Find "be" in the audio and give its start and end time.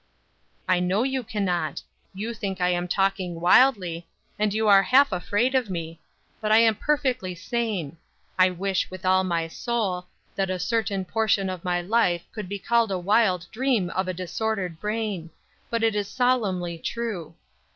12.49-12.57